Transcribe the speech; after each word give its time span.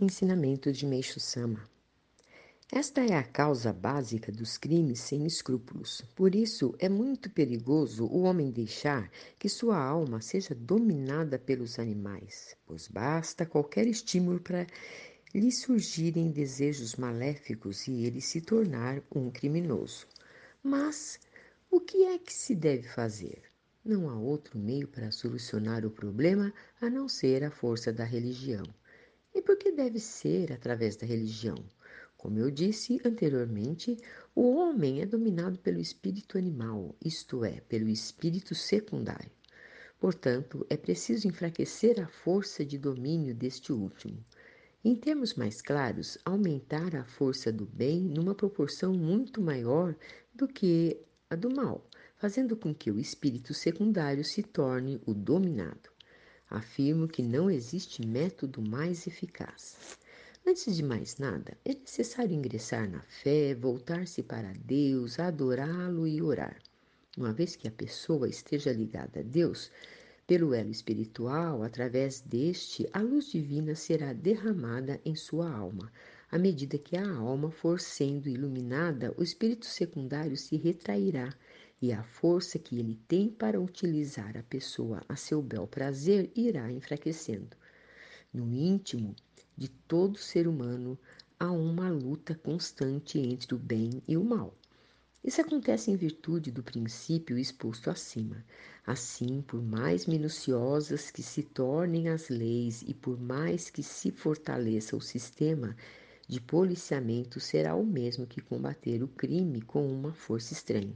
Ensinamento 0.00 0.70
de 0.70 0.86
Meixo 0.86 1.18
Sama 1.18 1.68
esta 2.70 3.00
é 3.00 3.14
a 3.14 3.22
causa 3.22 3.72
básica 3.72 4.30
dos 4.30 4.58
crimes 4.58 5.00
sem 5.00 5.24
escrúpulos. 5.24 6.02
Por 6.14 6.34
isso, 6.34 6.74
é 6.78 6.86
muito 6.86 7.30
perigoso 7.30 8.04
o 8.04 8.24
homem 8.24 8.50
deixar 8.50 9.10
que 9.38 9.48
sua 9.48 9.82
alma 9.82 10.20
seja 10.20 10.54
dominada 10.54 11.38
pelos 11.38 11.78
animais, 11.78 12.54
pois 12.66 12.86
basta 12.86 13.46
qualquer 13.46 13.86
estímulo 13.86 14.38
para 14.38 14.66
lhe 15.34 15.50
surgirem 15.50 16.30
desejos 16.30 16.94
maléficos 16.96 17.88
e 17.88 18.04
ele 18.04 18.20
se 18.20 18.42
tornar 18.42 19.02
um 19.12 19.30
criminoso. 19.30 20.06
Mas 20.62 21.18
o 21.70 21.80
que 21.80 22.04
é 22.04 22.18
que 22.18 22.34
se 22.34 22.54
deve 22.54 22.86
fazer? 22.86 23.44
Não 23.82 24.10
há 24.10 24.14
outro 24.14 24.58
meio 24.58 24.86
para 24.86 25.10
solucionar 25.10 25.86
o 25.86 25.90
problema 25.90 26.52
a 26.82 26.90
não 26.90 27.08
ser 27.08 27.42
a 27.44 27.50
força 27.50 27.90
da 27.90 28.04
religião. 28.04 28.64
E 29.48 29.50
por 29.50 29.56
que 29.56 29.72
deve 29.72 29.98
ser 29.98 30.52
através 30.52 30.94
da 30.94 31.06
religião? 31.06 31.56
Como 32.18 32.38
eu 32.38 32.50
disse 32.50 33.00
anteriormente, 33.02 33.96
o 34.34 34.42
homem 34.54 35.00
é 35.00 35.06
dominado 35.06 35.58
pelo 35.60 35.80
espírito 35.80 36.36
animal, 36.36 36.94
isto 37.02 37.42
é, 37.42 37.62
pelo 37.62 37.88
espírito 37.88 38.54
secundário. 38.54 39.30
Portanto, 39.98 40.66
é 40.68 40.76
preciso 40.76 41.26
enfraquecer 41.26 41.98
a 41.98 42.06
força 42.06 42.62
de 42.62 42.76
domínio 42.76 43.34
deste 43.34 43.72
último. 43.72 44.22
Em 44.84 44.94
termos 44.94 45.32
mais 45.32 45.62
claros, 45.62 46.18
aumentar 46.26 46.94
a 46.94 47.06
força 47.06 47.50
do 47.50 47.64
bem 47.64 48.02
numa 48.02 48.34
proporção 48.34 48.92
muito 48.92 49.40
maior 49.40 49.96
do 50.34 50.46
que 50.46 51.00
a 51.30 51.34
do 51.34 51.48
mal, 51.48 51.88
fazendo 52.16 52.54
com 52.54 52.74
que 52.74 52.90
o 52.90 53.00
espírito 53.00 53.54
secundário 53.54 54.26
se 54.26 54.42
torne 54.42 55.00
o 55.06 55.14
dominado. 55.14 55.88
Afirmo 56.50 57.06
que 57.06 57.22
não 57.22 57.50
existe 57.50 58.06
método 58.06 58.62
mais 58.62 59.06
eficaz. 59.06 59.98
Antes 60.46 60.74
de 60.74 60.82
mais 60.82 61.18
nada, 61.18 61.58
é 61.62 61.74
necessário 61.74 62.34
ingressar 62.34 62.88
na 62.88 63.02
fé, 63.02 63.54
voltar-se 63.54 64.22
para 64.22 64.54
Deus, 64.64 65.18
adorá-lo 65.18 66.06
e 66.06 66.22
orar. 66.22 66.56
Uma 67.18 67.34
vez 67.34 67.54
que 67.54 67.68
a 67.68 67.70
pessoa 67.70 68.28
esteja 68.28 68.72
ligada 68.72 69.20
a 69.20 69.22
Deus, 69.22 69.70
pelo 70.26 70.54
elo 70.54 70.70
espiritual, 70.70 71.62
através 71.62 72.20
deste, 72.20 72.88
a 72.92 73.00
luz 73.00 73.30
divina 73.30 73.74
será 73.74 74.12
derramada 74.12 75.00
em 75.04 75.14
sua 75.14 75.50
alma. 75.50 75.92
À 76.30 76.38
medida 76.38 76.78
que 76.78 76.96
a 76.96 77.10
alma 77.10 77.50
for 77.50 77.80
sendo 77.80 78.28
iluminada, 78.28 79.14
o 79.16 79.22
espírito 79.22 79.66
secundário 79.66 80.36
se 80.36 80.56
retrairá 80.56 81.34
e 81.80 81.92
a 81.92 82.02
força 82.02 82.58
que 82.58 82.78
ele 82.78 82.98
tem 83.06 83.28
para 83.28 83.60
utilizar 83.60 84.36
a 84.36 84.42
pessoa 84.42 85.02
a 85.08 85.16
seu 85.16 85.40
bel 85.40 85.66
prazer 85.66 86.30
irá 86.34 86.70
enfraquecendo. 86.72 87.56
No 88.32 88.52
íntimo, 88.52 89.14
de 89.56 89.68
todo 89.68 90.18
ser 90.18 90.48
humano 90.48 90.98
há 91.38 91.50
uma 91.50 91.88
luta 91.88 92.34
constante 92.34 93.18
entre 93.18 93.54
o 93.54 93.58
bem 93.58 94.02
e 94.08 94.16
o 94.16 94.24
mal. 94.24 94.54
Isso 95.22 95.40
acontece 95.40 95.90
em 95.90 95.96
virtude 95.96 96.50
do 96.50 96.62
princípio 96.62 97.38
exposto 97.38 97.90
acima. 97.90 98.44
Assim, 98.86 99.42
por 99.42 99.62
mais 99.62 100.06
minuciosas 100.06 101.10
que 101.10 101.22
se 101.22 101.42
tornem 101.42 102.08
as 102.08 102.28
leis 102.28 102.82
e 102.82 102.94
por 102.94 103.20
mais 103.20 103.68
que 103.68 103.82
se 103.82 104.10
fortaleça 104.10 104.96
o 104.96 105.00
sistema 105.00 105.76
de 106.26 106.40
policiamento, 106.40 107.40
será 107.40 107.74
o 107.74 107.84
mesmo 107.84 108.26
que 108.26 108.40
combater 108.40 109.02
o 109.02 109.08
crime 109.08 109.60
com 109.60 109.86
uma 109.90 110.12
força 110.12 110.52
estranha. 110.52 110.94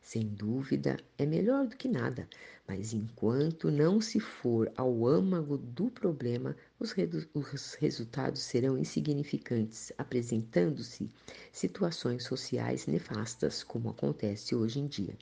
Sem 0.00 0.26
dúvida, 0.26 0.96
é 1.18 1.26
melhor 1.26 1.66
do 1.66 1.76
que 1.76 1.88
nada, 1.88 2.28
mas 2.66 2.92
enquanto 2.92 3.70
não 3.70 4.00
se 4.00 4.18
for 4.18 4.72
ao 4.76 5.06
âmago 5.06 5.58
do 5.58 5.90
problema, 5.90 6.56
os, 6.78 6.94
os 7.34 7.74
resultados 7.74 8.42
serão 8.42 8.78
insignificantes, 8.78 9.92
apresentando-se 9.98 11.10
situações 11.52 12.24
sociais 12.24 12.86
nefastas, 12.86 13.62
como 13.62 13.90
acontece 13.90 14.54
hoje 14.54 14.80
em 14.80 14.86
dia. 14.86 15.16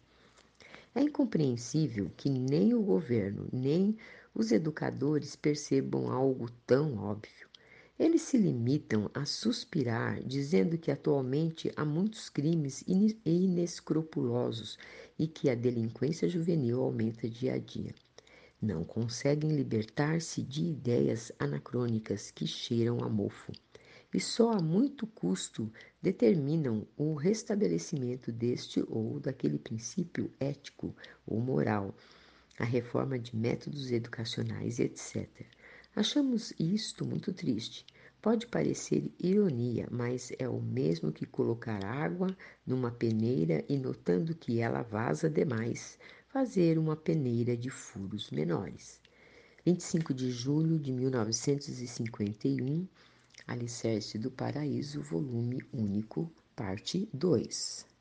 É 0.95 1.01
incompreensível 1.03 2.11
que 2.17 2.31
nem 2.31 2.73
o 2.73 2.83
governo, 2.83 3.49
nem 3.53 3.97
os 4.35 4.53
educadores 4.53 5.37
percebam 5.37 6.11
algo 6.11 6.51
tão 6.67 6.97
óbvio. 6.97 7.49
Eles 7.99 8.21
se 8.23 8.37
limitam 8.37 9.11
a 9.15 9.25
suspirar, 9.25 10.23
dizendo 10.23 10.77
que 10.77 10.91
atualmente 10.91 11.73
há 11.77 11.83
muitos 11.83 12.29
crimes 12.29 12.85
inescrupulosos 13.25 14.79
e 15.19 15.27
que 15.27 15.49
a 15.49 15.55
delinquência 15.55 16.29
juvenil 16.29 16.83
aumenta 16.83 17.27
dia 17.27 17.55
a 17.55 17.59
dia. 17.59 17.95
Não 18.61 18.85
conseguem 18.85 19.57
libertar-se 19.57 20.43
de 20.43 20.65
ideias 20.65 21.33
anacrônicas 21.39 22.31
que 22.31 22.47
cheiram 22.47 23.03
a 23.03 23.09
mofo 23.09 23.53
e 24.13 24.21
só 24.21 24.53
a 24.53 24.63
muito 24.63 25.07
custo 25.07 25.71
determinam 26.01 26.87
o 26.97 27.15
restabelecimento 27.15 28.31
deste 28.31 28.85
ou 28.89 29.21
daquele 29.21 29.59
princípio 29.59 30.31
ético 30.39 30.95
ou 31.27 31.41
moral, 31.41 31.95
a 32.59 32.65
reforma 32.65 33.19
de 33.19 33.37
métodos 33.37 33.91
educacionais, 33.91 34.79
etc. 34.79 35.29
Achamos 35.97 36.53
isto 36.59 37.07
muito 37.07 37.33
triste. 37.33 37.87
Pode 38.21 38.47
parecer 38.49 39.11
ironia, 39.19 39.89
mas 39.91 40.31
é 40.39 40.47
o 40.47 40.61
mesmo 40.61 41.11
que 41.11 41.25
colocar 41.25 41.83
água 41.83 42.37
numa 42.67 42.91
peneira 42.91 43.65
e, 43.67 43.79
notando 43.79 44.35
que 44.35 44.61
ela 44.61 44.83
vaza 44.83 45.31
demais, 45.31 45.99
fazer 46.29 46.79
uma 46.79 46.97
peneira 46.97 47.57
de 47.57 47.71
furos 47.71 48.31
menores. 48.31 49.01
25 49.65 50.13
de 50.13 50.31
julho 50.31 50.79
de 50.79 50.93
1951, 50.93 52.87
Alicerce 53.47 54.19
do 54.19 54.31
Paraíso, 54.31 55.01
volume 55.01 55.63
único, 55.73 56.31
parte 56.55 57.09
2. 57.15 57.96